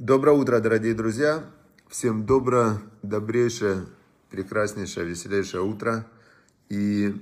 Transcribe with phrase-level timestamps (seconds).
[0.00, 1.44] Доброе утро, дорогие друзья!
[1.86, 3.84] Всем доброе, добрейшее,
[4.30, 6.06] прекраснейшее, веселейшее утро.
[6.70, 7.14] И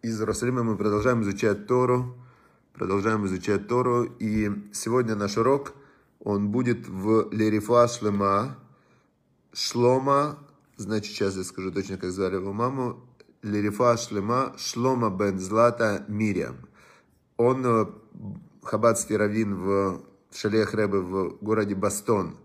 [0.00, 2.14] из Иерусалима мы продолжаем изучать Тору.
[2.72, 4.04] Продолжаем изучать Тору.
[4.20, 5.72] И сегодня наш урок,
[6.20, 8.56] он будет в Лерифа Шлема.
[9.52, 10.38] Шлома,
[10.76, 13.04] значит, сейчас я скажу точно, как звали его маму.
[13.42, 16.58] Лерифа Шлема, Шлома бен Злата Мириам.
[17.36, 17.86] Он э,
[18.62, 22.36] хаббатский раввин в Шалех Рэбе в городе Бастон.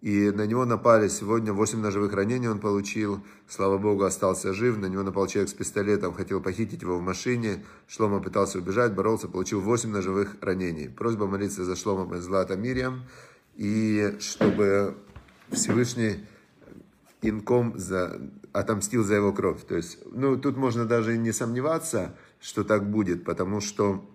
[0.00, 3.22] И на него напали сегодня 8 ножевых ранений он получил.
[3.46, 4.78] Слава Богу, остался жив.
[4.78, 7.64] На него напал человек с пистолетом, хотел похитить его в машине.
[7.86, 10.88] Шлома пытался убежать, боролся, получил 8 ножевых ранений.
[10.88, 13.02] Просьба молиться за Шлома бен Злата Мириам.
[13.56, 14.96] И чтобы
[15.50, 16.24] Всевышний
[17.20, 18.20] инком за,
[18.52, 19.64] отомстил за его кровь.
[19.66, 24.08] То есть, ну, тут можно даже не сомневаться, что так будет, потому что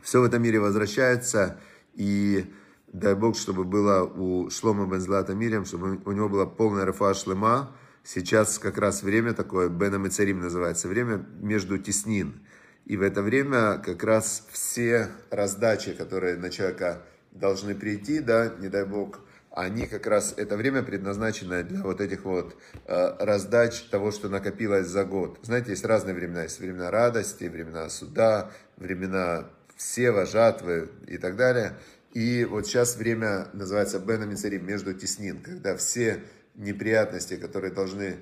[0.00, 1.58] все в этом мире возвращается,
[1.98, 2.46] и
[2.92, 7.76] дай Бог, чтобы было у Шлома Бензлата Мирям, чтобы у него была полная рафа шлема.
[8.04, 12.40] Сейчас как раз время такое, Беном и называется, время между теснин.
[12.86, 18.68] И в это время как раз все раздачи, которые на человека должны прийти, да, не
[18.68, 19.20] дай Бог,
[19.50, 24.86] они как раз, это время предназначено для вот этих вот э, раздач того, что накопилось
[24.86, 25.40] за год.
[25.42, 26.44] Знаете, есть разные времена.
[26.44, 31.78] Есть времена радости, времена суда, времена сева, жатвы и так далее.
[32.12, 36.22] И вот сейчас время называется Бена Мицарим, между теснин, когда все
[36.54, 38.18] неприятности, которые должны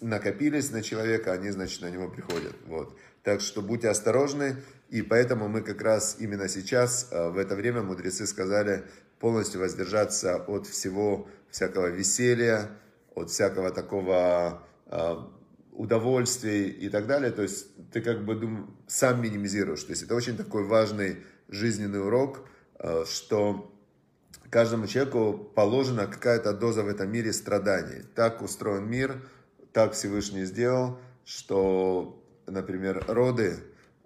[0.00, 2.56] накопились на человека, они, значит, на него приходят.
[2.66, 2.96] Вот.
[3.22, 4.56] Так что будьте осторожны,
[4.88, 8.84] и поэтому мы как раз именно сейчас, э, в это время, мудрецы сказали
[9.18, 12.70] полностью воздержаться от всего всякого веселья,
[13.14, 15.16] от всякого такого э,
[15.74, 17.30] удовольствий и так далее.
[17.30, 19.82] То есть ты как бы дум, сам минимизируешь.
[19.84, 22.46] То есть это очень такой важный жизненный урок,
[22.78, 23.70] э, что
[24.50, 28.02] каждому человеку положена какая-то доза в этом мире страданий.
[28.14, 29.20] Так устроен мир,
[29.72, 33.58] так Всевышний сделал, что, например, роды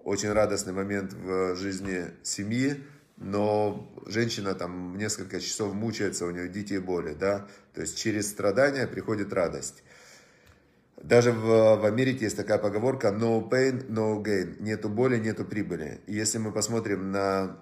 [0.02, 2.82] очень радостный момент в жизни семьи,
[3.18, 8.86] но женщина там несколько часов мучается, у нее дикие боли, да, то есть через страдания
[8.86, 9.82] приходит радость.
[11.02, 14.60] Даже в, в Америке есть такая поговорка no pain, no gain.
[14.60, 16.00] Нету боли, нету прибыли.
[16.06, 17.56] Если мы посмотрим на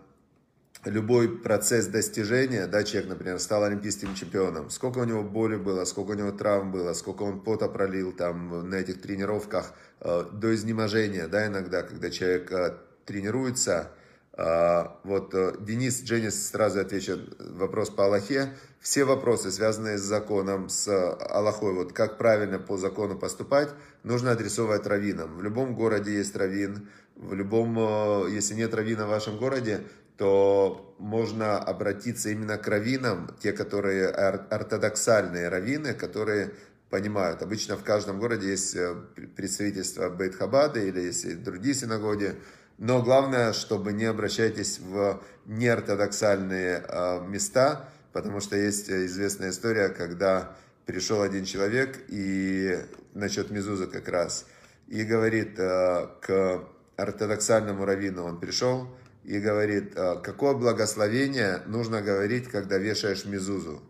[0.84, 6.12] любой процесс достижения, да, человек, например, стал олимпийским чемпионом, сколько у него боли было, сколько
[6.12, 11.26] у него травм было, сколько он пота пролил там на этих тренировках, э, до изнеможения,
[11.28, 12.74] да, иногда, когда человек э,
[13.04, 13.90] тренируется,
[14.36, 18.50] вот э, Денис Дженнис сразу отвечает вопрос по Аллахе.
[18.80, 23.70] Все вопросы, связанные с законом, с Аллахой, вот как правильно по закону поступать,
[24.02, 25.38] нужно адресовать раввинам.
[25.38, 29.84] В любом городе есть раввин, в любом, э, если нет раввина в вашем городе,
[30.18, 36.52] то можно обратиться именно к раввинам, те, которые ортодоксальные раввины, которые
[36.90, 37.42] понимают.
[37.42, 38.94] Обычно в каждом городе есть э,
[39.34, 42.36] представительство Бейт-Хабада или есть другие синагоги,
[42.78, 50.54] но главное, чтобы не обращайтесь в неортодоксальные а, места, потому что есть известная история, когда
[50.84, 52.78] пришел один человек и
[53.14, 54.46] насчет Мезуза как раз,
[54.88, 56.64] и говорит а, к
[56.96, 58.88] ортодоксальному раввину, он пришел
[59.24, 63.82] и говорит, а, какое благословение нужно говорить, когда вешаешь Мезузу.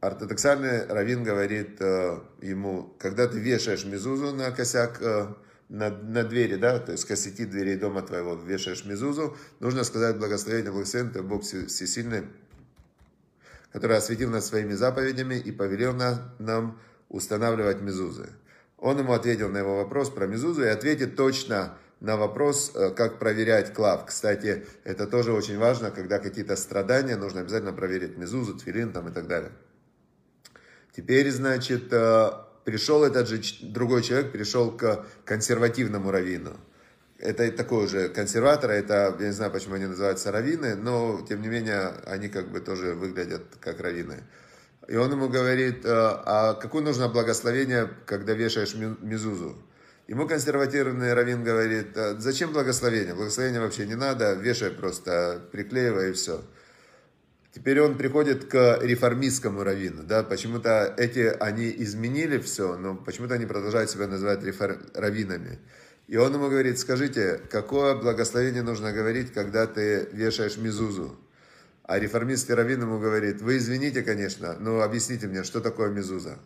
[0.00, 5.02] Ортодоксальный раввин говорит ему, когда ты вешаешь Мезузу на косяк
[5.68, 10.70] на, на двери, да, то есть косяки дверей дома твоего вешаешь мезузу, нужно сказать благословение,
[10.70, 12.24] благословен ты Бог Всесильный,
[13.72, 18.28] который осветил нас своими заповедями и повелел на, нам устанавливать мезузы.
[18.78, 23.18] Он ему ответил на его вопрос про мезузу и ответит точно на вопрос, э, как
[23.18, 24.06] проверять клав.
[24.06, 29.12] Кстати, это тоже очень важно, когда какие-то страдания, нужно обязательно проверить мезузу, тфилин там и
[29.12, 29.52] так далее.
[30.94, 32.30] Теперь, значит, э,
[32.66, 36.58] пришел этот же другой человек, пришел к консервативному раввину.
[37.18, 41.48] Это такой же консерватор, это, я не знаю, почему они называются раввины, но, тем не
[41.48, 44.24] менее, они как бы тоже выглядят как раввины.
[44.88, 49.56] И он ему говорит, «А, а какое нужно благословение, когда вешаешь мизузу?
[50.08, 53.14] Ему консервативный раввин говорит, «А зачем благословение?
[53.14, 56.42] Благословение вообще не надо, вешай просто, приклеивай и все.
[57.56, 63.46] Теперь он приходит к реформистскому раввину, да, почему-то эти, они изменили все, но почему-то они
[63.46, 65.58] продолжают себя называть рефор, раввинами.
[66.06, 71.18] И он ему говорит, скажите, какое благословение нужно говорить, когда ты вешаешь мизузу?
[71.84, 76.38] А реформистский раввин ему говорит, вы извините, конечно, но объясните мне, что такое мизуза?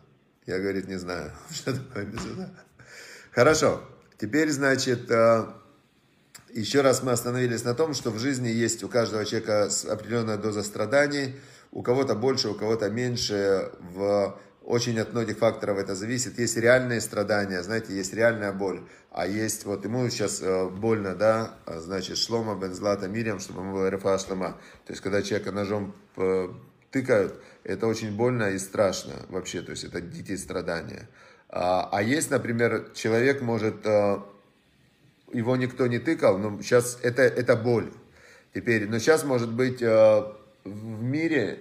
[0.45, 2.53] Я, говорит, не знаю, что такое мизуза.
[3.31, 3.83] Хорошо,
[4.17, 5.45] теперь, значит, э,
[6.53, 10.63] Еще раз мы остановились на том, что в жизни есть у каждого человека определенная доза
[10.63, 11.35] страданий,
[11.71, 16.37] у кого-то больше, у кого-то меньше, в очень от многих факторов это зависит.
[16.39, 18.81] Есть реальные страдания, знаете, есть реальная боль,
[19.11, 23.61] а есть, вот ему сейчас э, больно, да, а, значит, шлома бен злата мирям, чтобы
[23.61, 24.57] ему было рефа шлома.
[24.85, 26.49] То есть, когда человека ножом э,
[26.91, 31.07] тыкают, это очень больно и страшно вообще, то есть, это дикие страдания.
[31.49, 34.19] А, а есть, например, человек может э,
[35.33, 37.91] его никто не тыкал, но сейчас это, это боль.
[38.53, 40.23] Теперь, но сейчас, может быть, э,
[40.65, 41.59] в мире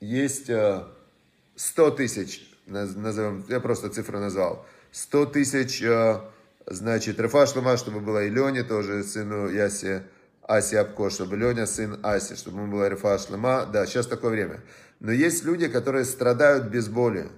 [0.00, 6.20] есть 100 э, тысяч, назовем, я просто цифру назвал, 100 тысяч, э,
[6.66, 10.02] значит, Рефа Шлума, чтобы было и Лене тоже, сыну Яси,
[10.42, 13.66] Аси Абко, чтобы Леня сын Аси, чтобы ему было Рефа Шлума.
[13.66, 14.60] Да, сейчас такое время.
[14.98, 17.28] Но есть люди, которые страдают без боли.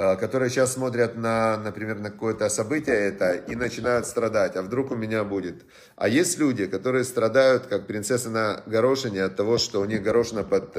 [0.00, 4.92] Э, которые сейчас смотрят на, например, на какое-то событие это и начинают страдать, а вдруг
[4.92, 5.66] у меня будет.
[5.94, 10.42] А есть люди, которые страдают, как принцесса на горошине, от того, что у них горошина
[10.42, 10.74] под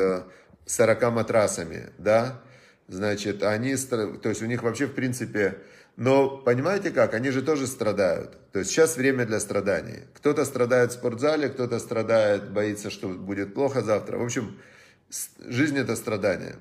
[0.65, 2.41] 40 э, матрасами, да,
[2.87, 5.59] значит, они, то есть у них вообще в принципе,
[5.97, 8.39] но понимаете как, они же тоже страдают.
[8.51, 9.99] То есть сейчас время для страданий.
[10.15, 14.17] Кто-то страдает в спортзале, кто-то страдает, боится, что будет плохо завтра.
[14.17, 14.57] В общем,
[15.45, 16.55] жизнь это страдание.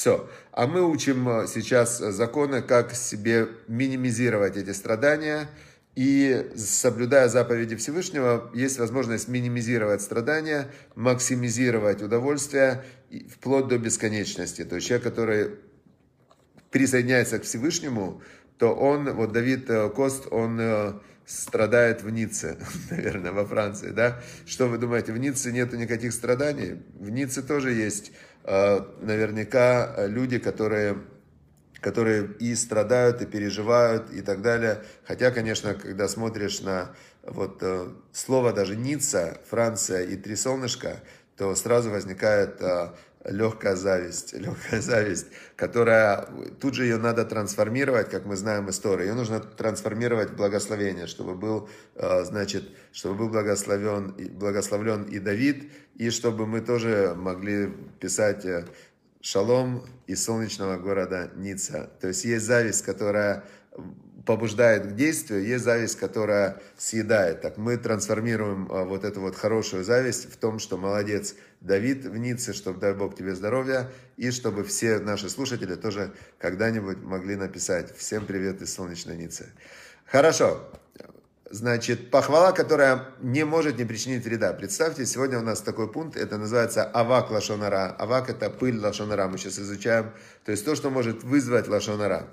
[0.00, 0.26] Все.
[0.52, 5.50] А мы учим э, сейчас законы, как себе минимизировать эти страдания.
[5.94, 12.82] И соблюдая заповеди Всевышнего, есть возможность минимизировать страдания, максимизировать удовольствие
[13.30, 14.64] вплоть до бесконечности.
[14.64, 15.56] То есть человек, который
[16.70, 18.22] присоединяется к Всевышнему,
[18.56, 20.92] то он, вот Давид э, Кост, он э,
[21.26, 22.56] страдает в Ницце,
[22.90, 24.22] наверное, во Франции, да?
[24.46, 26.80] Что вы думаете, в Ницце нету никаких страданий?
[26.94, 28.29] В Ницце тоже есть Э,
[29.00, 30.98] наверняка э, люди, которые,
[31.80, 34.82] которые и страдают, и переживают, и так далее.
[35.04, 41.00] Хотя, конечно, когда смотришь на вот э, слово даже Ницца, Франция и три солнышка,
[41.36, 42.60] то сразу возникает
[43.24, 45.26] легкая зависть, легкая зависть,
[45.56, 46.28] которая
[46.60, 49.08] тут же ее надо трансформировать, как мы знаем историю.
[49.08, 55.70] Ее нужно трансформировать в благословение, чтобы был, э, значит, чтобы был благословен, благословлен и Давид,
[55.96, 58.64] и чтобы мы тоже могли писать э,
[59.20, 61.90] шалом из солнечного города Ницца.
[62.00, 63.44] То есть есть зависть, которая
[64.26, 67.40] побуждает к действию, есть зависть, которая съедает.
[67.40, 72.16] Так мы трансформируем а, вот эту вот хорошую зависть в том, что молодец Давид в
[72.16, 77.94] Ницце, чтобы, дай Бог тебе здоровья, и чтобы все наши слушатели тоже когда-нибудь могли написать
[77.96, 79.46] «Всем привет из солнечной Ниццы».
[80.06, 80.66] Хорошо.
[81.50, 84.52] Значит, похвала, которая не может не причинить вреда.
[84.52, 87.94] Представьте, сегодня у нас такой пункт, это называется авак лашонара.
[87.98, 90.12] Авак это пыль лашонара, мы сейчас изучаем.
[90.44, 92.28] То есть то, что может вызвать лашонара.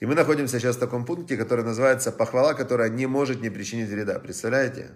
[0.00, 3.88] И мы находимся сейчас в таком пункте, который называется похвала, которая не может не причинить
[3.88, 4.18] вреда.
[4.18, 4.90] Представляете?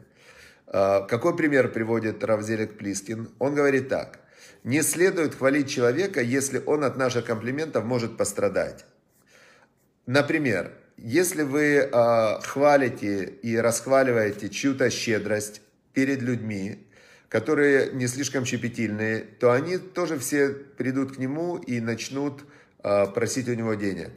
[0.77, 3.31] А, какой пример приводит Равзелик Плискин?
[3.39, 4.19] Он говорит так.
[4.65, 8.85] Не следует хвалить человека, если он от наших комплиментов может пострадать.
[10.07, 15.63] Например, если вы э, хвалите и расхваливаете чью-то щедрость
[15.93, 16.89] перед людьми,
[17.29, 22.43] которые не слишком щепетильные, то они тоже все придут к нему и начнут
[22.83, 24.11] э, просить у него денег.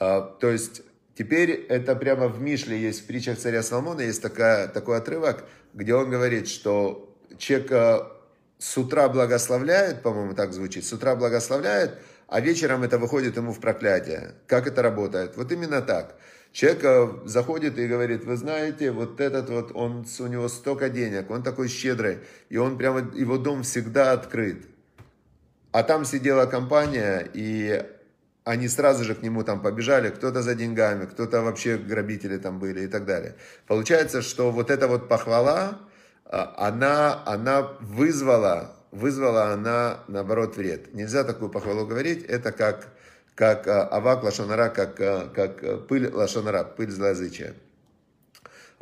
[0.00, 0.82] А, то есть
[1.14, 5.44] теперь это прямо в Мишле есть, в притчах царя Соломона есть такая, такой отрывок,
[5.74, 8.12] где он говорит, что человек
[8.58, 11.98] с утра благословляет, по-моему, так звучит, с утра благословляет,
[12.28, 14.34] а вечером это выходит ему в проклятие.
[14.46, 15.36] Как это работает?
[15.36, 16.16] Вот именно так.
[16.52, 21.42] Человек заходит и говорит, вы знаете, вот этот вот, он, у него столько денег, он
[21.42, 24.64] такой щедрый, и он прямо, его дом всегда открыт.
[25.72, 27.84] А там сидела компания, и
[28.44, 32.82] они сразу же к нему там побежали, кто-то за деньгами, кто-то вообще грабители там были
[32.82, 33.34] и так далее.
[33.66, 35.78] Получается, что вот эта вот похвала,
[36.26, 40.92] а, она, она вызвала, вызвала она, наоборот, вред.
[40.94, 42.88] Нельзя такую похвалу говорить, это как,
[43.34, 47.54] как а, авак лошонара, как, а, как пыль лошонара, пыль злоязычия.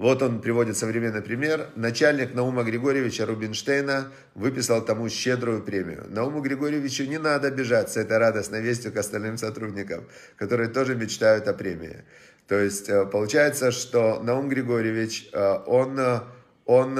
[0.02, 1.68] Вот он приводит современный пример.
[1.76, 6.06] Начальник Наума Григорьевича Рубинштейна выписал тому щедрую премию.
[6.09, 11.47] Науму Григорьевичу не надо бежать с этой радостной вестью к остальным сотрудникам, которые тоже мечтают
[11.47, 12.02] о премии.
[12.49, 16.21] То есть э, получается, что Наум Григорьевич, э, он, э,
[16.66, 16.99] он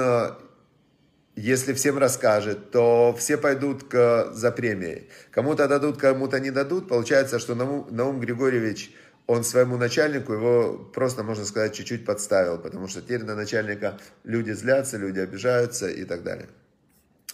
[1.35, 5.09] если всем расскажет, то все пойдут к, за премией.
[5.29, 6.87] Кому-то дадут, кому-то не дадут.
[6.87, 8.91] Получается, что Наум, Наум Григорьевич
[9.27, 14.51] он своему начальнику его просто, можно сказать, чуть-чуть подставил, потому что теперь на начальника люди
[14.51, 16.47] злятся, люди обижаются и так далее.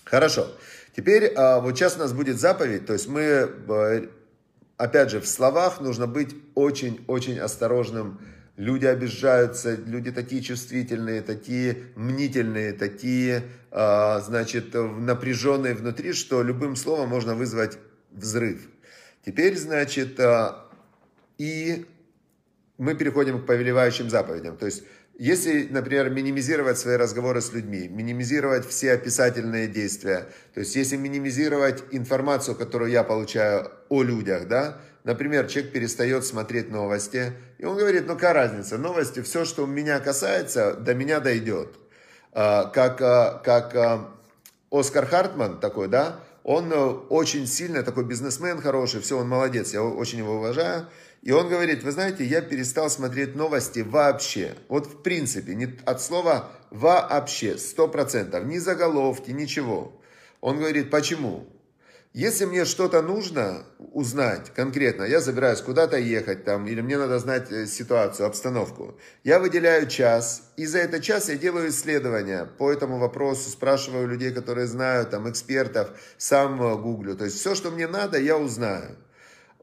[0.04, 0.48] Хорошо.
[0.96, 4.10] Теперь а, вот сейчас у нас будет заповедь, то есть мы,
[4.78, 8.20] опять же, в словах нужно быть очень-очень осторожным
[8.60, 17.10] люди обижаются, люди такие чувствительные, такие мнительные, такие, а, значит, напряженные внутри, что любым словом
[17.10, 17.80] можно вызвать
[18.12, 18.68] взрыв.
[19.26, 20.69] Теперь, значит, а,
[21.40, 21.88] и
[22.78, 24.58] мы переходим к повелевающим заповедям.
[24.58, 24.84] То есть,
[25.18, 31.84] если, например, минимизировать свои разговоры с людьми, минимизировать все описательные действия, то есть, если минимизировать
[31.92, 38.06] информацию, которую я получаю о людях, да, Например, человек перестает смотреть новости, и он говорит,
[38.06, 41.70] ну какая разница, новости, все, что меня касается, до меня дойдет.
[42.34, 44.12] А, как, а, как а,
[44.70, 49.84] Оскар Хартман такой, да, он э, очень сильный, такой бизнесмен хороший, все, он молодец, я
[49.84, 50.88] очень его уважаю.
[51.22, 54.56] И он говорит, вы знаете, я перестал смотреть новости вообще.
[54.70, 60.02] Вот в принципе, не от слова вообще, сто процентов, ни заголовки, ничего.
[60.40, 61.48] Он говорит, почему?
[62.14, 67.52] Если мне что-то нужно узнать конкретно, я забираюсь куда-то ехать там, или мне надо знать
[67.52, 72.98] э, ситуацию, обстановку, я выделяю час, и за этот час я делаю исследования по этому
[72.98, 77.16] вопросу, спрашиваю людей, которые знают, там, экспертов, сам э, гуглю.
[77.16, 78.98] То есть все, что мне надо, я узнаю.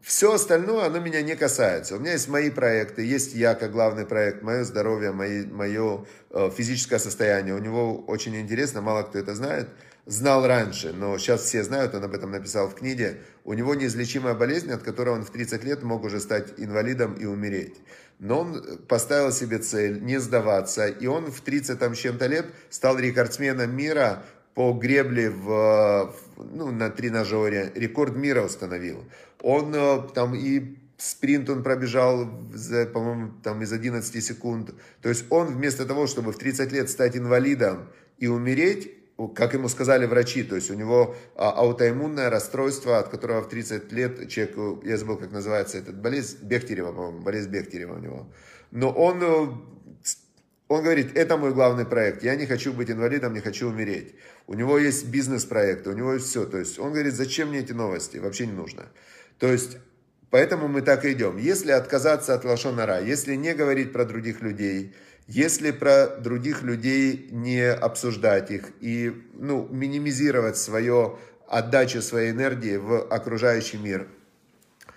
[0.06, 1.96] Все остальное, оно меня не касается.
[1.96, 6.48] У меня есть мои проекты, есть я как главный проект, мое здоровье, мои, мое э,
[6.56, 7.56] физическое состояние.
[7.56, 9.68] У него очень интересно, мало кто это знает–
[10.06, 13.18] знал раньше, но сейчас все знают, он об этом написал в книге.
[13.44, 17.26] У него неизлечимая болезнь, от которой он в 30 лет мог уже стать инвалидом и
[17.26, 17.75] умереть.
[18.18, 22.46] Но он поставил себе цель не сдаваться, и он в 30 там, с чем-то лет
[22.70, 24.22] стал рекордсменом мира
[24.56, 29.04] по гребле в, ну, на тренажере, рекорд мира установил.
[29.42, 34.72] Он э, там и спринт он пробежал, за, по-моему, там из 11 секунд.
[35.02, 38.90] То есть он вместо того, чтобы в 30 лет стать инвалидом и умереть,
[39.34, 43.92] как ему сказали врачи, то есть у него а, аутоиммунное расстройство, от которого в 30
[43.92, 48.26] лет человек, я забыл, как называется этот болезнь, Бехтерева, по-моему, болезнь Бехтерева у него.
[48.70, 49.48] Но он, э,
[50.68, 54.14] он говорит, это мой главный проект, я не хочу быть инвалидом, не хочу умереть.
[54.46, 56.44] У него есть бизнес-проекты, у него есть все.
[56.44, 58.87] То есть он говорит, зачем мне эти новости, вообще не нужно.
[59.38, 59.78] То есть
[60.30, 61.37] Поэтому мы так и идем.
[61.37, 64.94] Если отказаться от лошонара, если не говорить про других людей,
[65.28, 71.18] если про других людей не обсуждать их и ну, минимизировать свою
[71.49, 74.08] отдачу своей энергии в окружающий мир.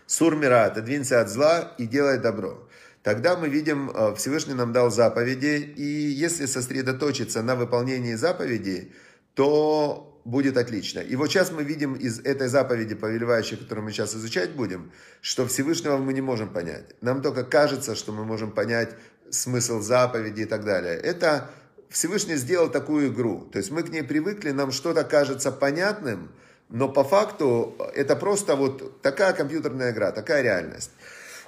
[0.07, 2.67] Сурмира, отодвинься от зла и делай добро.
[3.09, 8.93] Тогда мы видим, э, Всевышний нам дал заповеди, и если сосредоточиться на выполнении заповедей,
[9.33, 10.99] то будет отлично.
[10.99, 15.47] И вот сейчас мы видим из этой заповеди, повелевающей, которую мы сейчас изучать будем, что
[15.47, 16.85] Всевышнего мы не можем понять.
[17.01, 18.95] Нам только кажется, что мы можем понять
[19.31, 20.93] смысл заповеди и так далее.
[20.93, 21.49] Это
[21.89, 23.49] Всевышний сделал такую игру.
[23.51, 26.29] То есть мы к ней привыкли, нам что-то кажется понятным,
[26.69, 30.91] но по факту это просто вот такая компьютерная игра, такая реальность.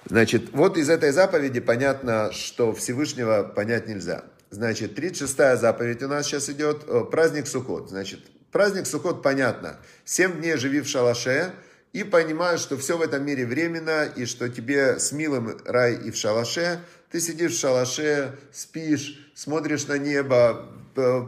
[0.06, 4.24] Значит, вот из этой заповеди понятно, что Всевышнего понять нельзя.
[4.50, 7.90] Значит, 36-я заповедь у нас сейчас идет, э, праздник Суккот.
[7.90, 8.20] Значит,
[8.52, 9.78] праздник Суккот понятно.
[10.04, 11.54] Семь дней живи в шалаше,
[11.94, 16.12] и понимаешь, что все в этом мире временно, и что тебе с милым рай и
[16.12, 16.80] в шалаше,
[17.12, 20.70] ты сидишь в шалаше, спишь, смотришь на небо,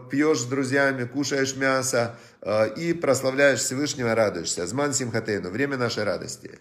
[0.10, 4.68] пьешь с друзьями, кушаешь мясо э, и прославляешь Всевышнего, радуешься.
[4.68, 6.52] Зман Симхатейну, время нашей радости.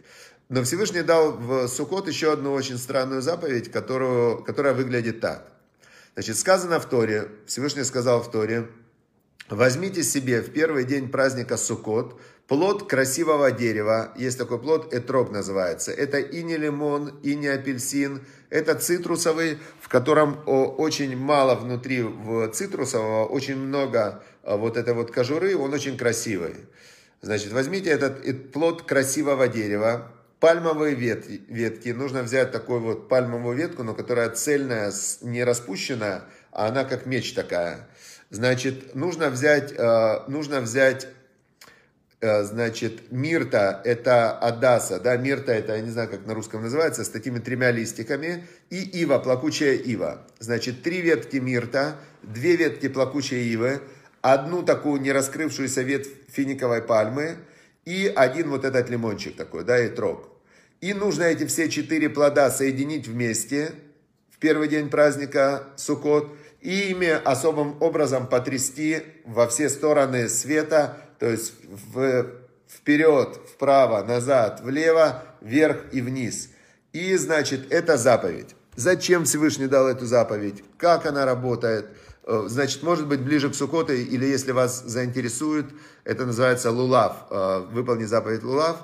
[0.52, 5.50] Но Всевышний дал в Сукот еще одну очень странную заповедь, которую, которая выглядит так.
[6.12, 8.68] Значит, сказано в Торе, Всевышний сказал в Торе,
[9.48, 15.90] возьмите себе в первый день праздника Сукот Плод красивого дерева, есть такой плод, этрог называется.
[15.90, 18.20] Это и не лимон, и не апельсин.
[18.50, 25.10] Это цитрусовый, в котором очень мало внутри в цитрусового, очень много а, вот этой вот
[25.10, 26.56] кожуры, он очень красивый.
[27.22, 31.88] Значит, возьмите этот плод красивого дерева, пальмовые ветки, ветки.
[31.88, 37.32] Нужно взять такую вот пальмовую ветку, но которая цельная, не распущенная, а она как меч
[37.32, 37.88] такая.
[38.28, 41.08] Значит, нужно взять, а, нужно взять
[42.22, 47.02] Э, значит, мирта это адаса, да, мирта это, я не знаю, как на русском называется,
[47.02, 50.24] с такими тремя листиками, и ива, плакучая ива.
[50.38, 53.80] Значит, три ветки мирта, две ветки плакучей ивы,
[54.20, 57.38] одну такую не раскрывшуюся ветвь финиковой пальмы
[57.84, 60.31] и один вот этот лимончик такой, да, и трог.
[60.82, 63.72] И нужно эти все четыре плода соединить вместе
[64.30, 66.28] в первый день праздника Суккот
[66.60, 71.54] и ими особым образом потрясти во все стороны света, то есть
[71.94, 72.26] в,
[72.68, 76.48] вперед, вправо, назад, влево, вверх и вниз.
[76.92, 78.56] И, значит, это заповедь.
[78.74, 80.64] Зачем Всевышний дал эту заповедь?
[80.78, 81.86] Как она работает?
[82.24, 85.66] Э, значит, может быть, ближе к Суккоту, или если вас заинтересует,
[86.02, 87.26] это называется лулав.
[87.30, 88.78] Э, выполни заповедь лулав,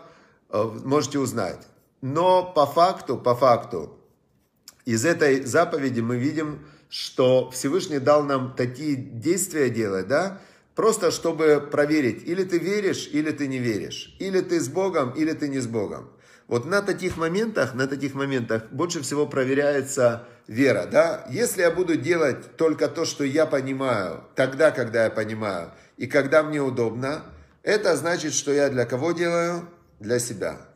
[0.50, 1.66] э, можете узнать.
[2.00, 3.98] Но по факту, по факту,
[4.84, 10.40] из этой заповеди мы видим, что Всевышний дал нам такие действия делать, да,
[10.74, 15.32] просто чтобы проверить, или ты веришь, или ты не веришь, или ты с Богом, или
[15.32, 16.10] ты не с Богом.
[16.46, 21.26] Вот на таких моментах, на таких моментах больше всего проверяется вера, да.
[21.28, 26.42] Если я буду делать только то, что я понимаю, тогда, когда я понимаю, и когда
[26.42, 27.24] мне удобно,
[27.62, 29.68] это значит, что я для кого делаю?
[30.00, 30.67] Для себя.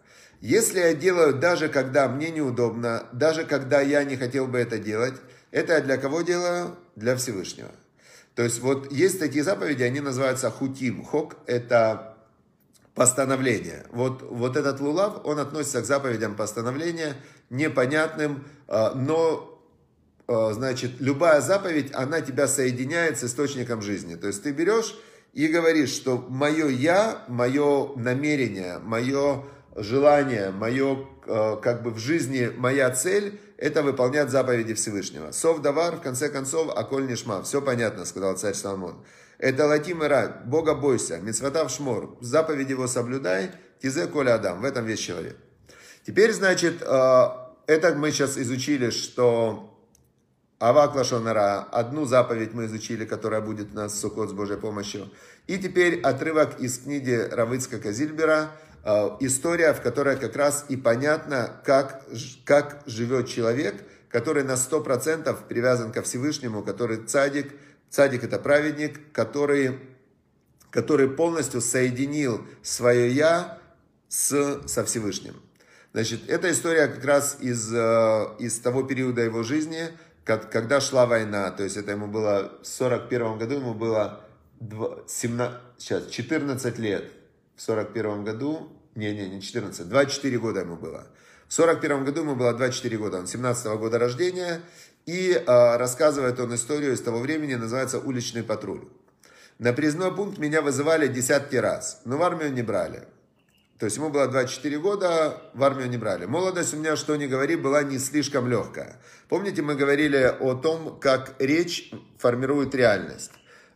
[0.43, 5.15] Если я делаю даже когда мне неудобно, даже когда я не хотел бы это делать,
[5.53, 6.77] это я для кого делаю?
[6.97, 7.71] Для Всевышнего.
[8.35, 11.05] То есть вот есть такие заповеди, они называются хутим.
[11.05, 12.17] Хок– это
[12.97, 13.87] постановление.
[13.91, 17.15] Вот, вот этот лулав, он относится к заповедям постановления,
[17.49, 19.63] непонятным, а, но,
[20.27, 24.17] а, значит, любая заповедь, она тебя соединяет с источником жизни.
[24.17, 24.97] То есть ты берешь
[25.33, 29.45] и говоришь, что мое я, мое намерение, мое
[29.77, 35.31] желание, мое, а, как бы в жизни, моя цель, это выполнять заповеди Всевышнего.
[35.33, 37.43] Сов давар, в конце концов, аколь нишма.
[37.43, 39.05] Все понятно, сказал царь Соломон.
[39.39, 43.51] Это латим и рад, Бога бойся, мецватав шмор, заповедь его соблюдай,
[43.81, 45.37] тизе коля адам, в этом весь человек.
[46.07, 47.29] Теперь, значит, э,
[47.67, 49.73] это мы сейчас изучили, что
[50.61, 55.11] Авак Лашонара, одну заповедь мы изучили, которая будет у нас в Сукот с Божьей помощью.
[55.49, 61.61] И теперь отрывок из книги Равыцка Казильбера, э, история, в которой как раз и понятно,
[61.65, 62.05] как,
[62.45, 67.53] как живет человек, который на 100% привязан ко Всевышнему, который цадик,
[67.93, 69.79] Цадик это праведник, который,
[70.71, 73.59] который полностью соединил свое «я»
[74.09, 75.37] с, со Всевышним.
[75.93, 79.91] Значит, эта история как раз из, э, из того периода его жизни,
[80.25, 81.51] когда шла война.
[81.51, 84.25] То есть это ему было в 41 году, ему было
[85.07, 87.13] 17, сейчас, 14 лет.
[87.57, 91.07] В 41 году, не, не, не 14, 24 года ему было.
[91.49, 94.61] В 41 году ему было 24 года, он 17 -го года рождения,
[95.07, 98.89] и э, рассказывает он историю из того времени, называется «Уличный патруль».
[99.59, 103.07] На приездной пункт меня вызывали десятки раз, но в армию не брали.
[103.79, 106.25] То есть ему было 24 года, в армию не брали.
[106.25, 109.01] Молодость у меня, что ни говори, была не слишком легкая.
[109.29, 113.33] Помните, мы говорили о том, как речь формирует реальность.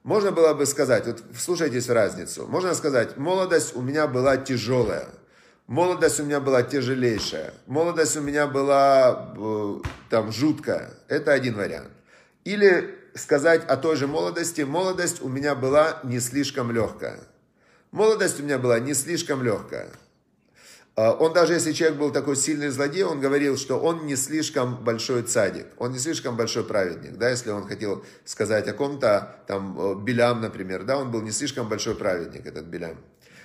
[0.07, 5.09] Можно было бы сказать, вот слушайтесь разницу, можно сказать, молодость у меня была тяжелая.
[5.67, 7.53] Молодость у меня была тяжелейшая.
[7.67, 9.75] Молодость у меня была э,
[10.09, 10.95] там жуткая.
[11.09, 11.91] Это один вариант.
[12.45, 14.61] Или сказать о той же молодости.
[14.61, 17.19] Молодость у меня была не слишком легкая.
[17.91, 19.91] Молодость у меня была не слишком легкая.
[20.97, 24.83] А, он даже, если человек был такой сильный злодей, он говорил, что он не слишком
[24.83, 29.79] большой цадик, он не слишком большой праведник, да, если он хотел сказать о ком-то, там,
[29.79, 32.97] э, Белям, например, да, он был не слишком большой праведник, этот Белям.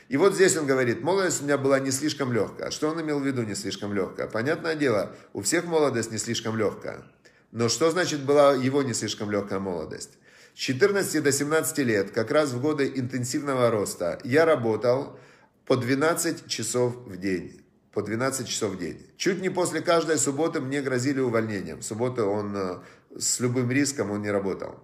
[0.07, 2.69] И вот здесь он говорит, молодость у меня была не слишком легкая.
[2.71, 4.27] Что он имел в виду не слишком легкая?
[4.27, 7.03] Понятное дело, у всех молодость не слишком легкая.
[7.51, 10.11] Но что значит была его не слишком легкая молодость?
[10.53, 15.17] С 14 до 17 лет, как раз в годы интенсивного роста, я работал
[15.65, 17.61] по 12 часов в день.
[17.93, 19.05] По 12 часов в день.
[19.17, 21.79] Чуть не после каждой субботы мне грозили увольнением.
[21.79, 22.79] В субботу он э,
[23.17, 24.79] с любым риском он не работал.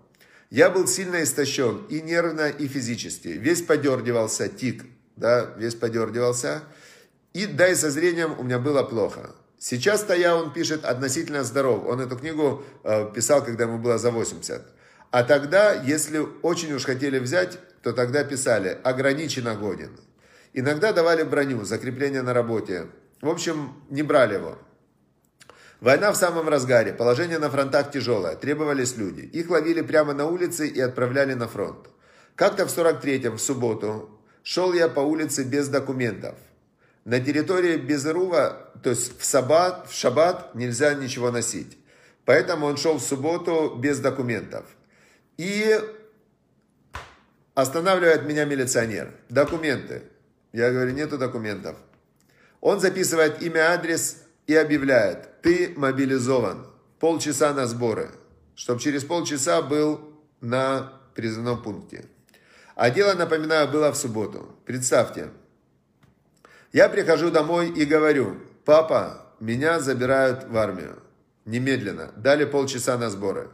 [0.50, 3.30] Я был сильно истощен и нервно, и физически.
[3.30, 4.86] Весь подергивался, тик,
[5.16, 6.64] да, весь подергивался.
[7.34, 9.32] И да, и со зрением у меня было плохо.
[9.60, 11.86] Сейчас-то я, он пишет, относительно здоров.
[11.86, 14.62] Он эту книгу э, писал, когда ему было за 80.
[15.12, 19.92] А тогда, если очень уж хотели взять, то тогда писали «ограниченно годен».
[20.60, 22.88] Иногда давали броню, закрепление на работе.
[23.22, 24.58] В общем, не брали его.
[25.82, 29.22] Война в самом разгаре, положение на фронтах тяжелое, требовались люди.
[29.22, 31.88] Их ловили прямо на улице и отправляли на фронт.
[32.36, 34.10] Как-то в 43-м, в субботу,
[34.42, 36.36] Шел я по улице без документов.
[37.06, 41.78] На территории Безырува, то есть в саббат, в шаббат нельзя ничего носить.
[42.26, 44.66] Поэтому он шел в субботу без документов.
[45.38, 45.80] И
[47.54, 49.12] останавливает меня милиционер.
[49.30, 50.02] Документы.
[50.58, 51.78] Я говорю, нету документов.
[52.62, 56.66] Он записывает имя, адрес и объявляет, ты мобилизован.
[57.00, 58.10] Полчаса на сборы.
[58.56, 62.06] Чтобы через полчаса был на призывном пункте.
[62.74, 64.56] А дело, напоминаю, было в субботу.
[64.66, 65.30] Представьте,
[66.74, 71.04] я прихожу домой и говорю, папа, меня забирают в армию.
[71.46, 72.12] Немедленно.
[72.16, 73.52] Дали полчаса на сборы.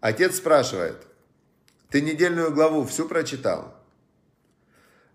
[0.00, 1.06] Отец спрашивает,
[1.90, 3.73] ты недельную главу всю прочитал?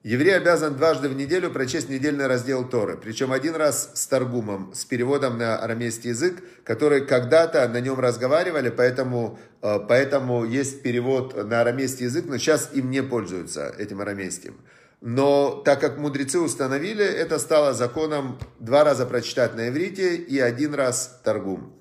[0.04, 4.86] Еврей обязан дважды в неделю прочесть недельный раздел Торы, причем один раз с торгумом, с
[4.86, 11.60] переводом на арамейский язык, который когда-то на нем разговаривали, поэтому, э, поэтому есть перевод на
[11.60, 14.56] арамейский язык, но сейчас им не пользуются этим арамейским.
[15.02, 20.76] Но так как мудрецы установили, это стало законом два раза прочитать на иврите и один
[20.76, 21.74] раз торгум.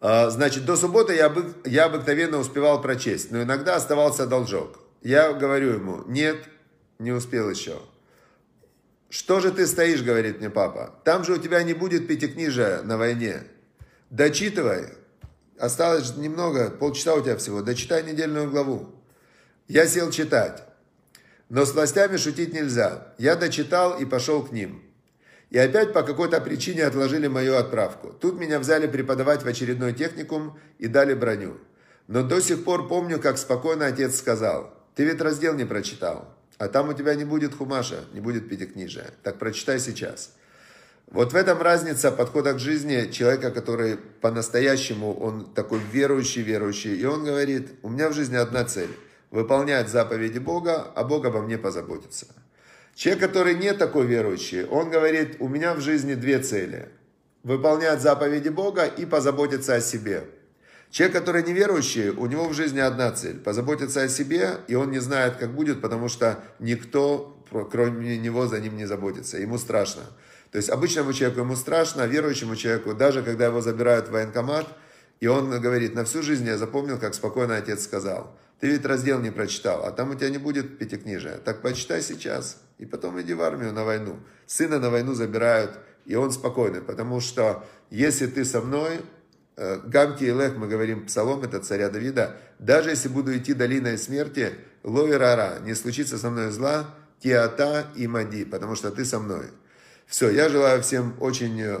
[0.00, 4.80] А, значит, до субботы я, бы, я обыкновенно успевал прочесть, но иногда оставался должок.
[5.02, 6.36] Я говорю ему, нет,
[6.98, 7.80] не успел еще.
[9.10, 10.94] Что же ты стоишь, говорит мне папа.
[11.04, 13.44] Там же у тебя не будет пятикнижия на войне.
[14.10, 14.88] Дочитывай.
[15.58, 17.62] Осталось немного, полчаса у тебя всего.
[17.62, 18.92] Дочитай недельную главу.
[19.68, 20.64] Я сел читать.
[21.48, 23.14] Но с властями шутить нельзя.
[23.18, 24.82] Я дочитал и пошел к ним.
[25.50, 28.12] И опять по какой-то причине отложили мою отправку.
[28.12, 31.58] Тут меня взяли преподавать в очередной техникум и дали броню.
[32.08, 36.68] Но до сих пор помню, как спокойно отец сказал, ты ведь раздел не прочитал, а
[36.68, 39.10] там у тебя не будет хумаша, не будет пятикнижия.
[39.22, 40.32] Так прочитай сейчас.
[41.10, 46.96] Вот в этом разница подхода к жизни человека, который по-настоящему, он такой верующий, верующий.
[46.96, 48.90] И он говорит, у меня в жизни одна цель–
[49.30, 52.26] выполнять заповеди Бога, а Бог обо мне позаботится.
[52.94, 56.88] Человек, который не такой верующий, он говорит, у меня в жизни две цели.
[57.42, 60.24] Выполнять заповеди Бога и позаботиться о себе.
[60.94, 63.40] Человек, который неверующий, у него в жизни одна цель.
[63.40, 67.36] Позаботиться о себе, и он не знает, как будет, потому что никто,
[67.72, 69.36] кроме него, за ним не заботится.
[69.38, 70.02] Ему страшно.
[70.52, 74.68] То есть обычному человеку ему страшно, а верующему человеку, даже когда его забирают в военкомат,
[75.18, 79.20] и он говорит, на всю жизнь я запомнил, как спокойно отец сказал– ты ведь раздел
[79.20, 81.36] не прочитал, а там у тебя не будет пятикнижия.
[81.36, 84.16] Так почитай сейчас, и потом иди в армию на войну.
[84.46, 89.00] Сына на войну забирают, и он спокойный, потому что если ты со мной,
[89.56, 94.54] Гамки и Лех, мы говорим, псалом, это царя Давида, даже если буду идти долиной смерти,
[94.82, 96.86] лови рара, не случится со мной зла,
[97.20, 99.46] тиата и мади, потому что ты со мной.
[100.06, 101.80] Все, я желаю всем очень э,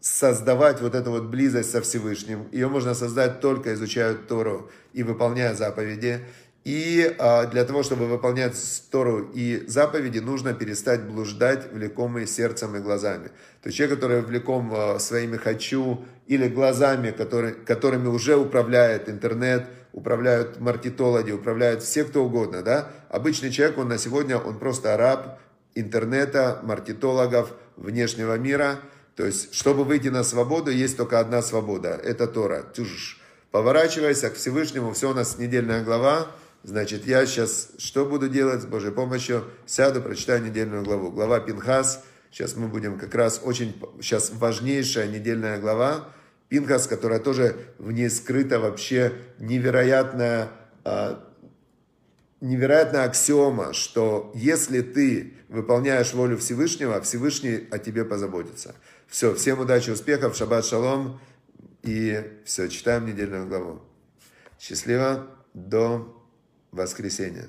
[0.00, 2.48] создавать вот эту вот близость со Всевышним.
[2.52, 6.24] Ее можно создать только изучая Тору и выполняя заповеди.
[6.64, 8.54] И а, для того, чтобы выполнять
[8.90, 13.28] Тору и заповеди, нужно перестать блуждать, влекомый сердцем и глазами.
[13.62, 19.66] То есть человек, который влеком а, своими «хочу» или глазами, который, которыми уже управляет интернет,
[19.92, 22.62] управляют маркетологи, управляют все кто угодно.
[22.62, 22.90] Да?
[23.08, 25.40] Обычный человек, он на сегодня, он просто араб
[25.74, 28.80] интернета, маркетологов, внешнего мира–
[29.20, 31.88] то есть, чтобы выйти на свободу, есть только одна свобода.
[31.90, 32.64] Это Тора.
[32.74, 33.20] Тюж.
[33.50, 34.94] Поворачивайся к Всевышнему.
[34.94, 36.28] Все у нас недельная глава.
[36.62, 39.44] Значит, я сейчас что буду делать с Божьей помощью?
[39.66, 41.10] Сяду, прочитаю недельную главу.
[41.10, 42.04] Глава Пинхас.
[42.30, 43.74] Сейчас мы будем как раз очень...
[44.00, 46.08] Сейчас важнейшая недельная глава.
[46.48, 50.50] Пинхас, которая тоже в ней скрыта вообще невероятная
[50.84, 51.24] а,
[52.40, 58.74] невероятная аксиома, что если ты выполняешь волю Всевышнего, Всевышний о тебе позаботится.
[59.08, 61.20] Все, всем удачи, успехов, шаббат шалом.
[61.82, 63.80] И все, читаем недельную главу.
[64.58, 66.19] Счастливо, до
[66.72, 67.48] воскресенья.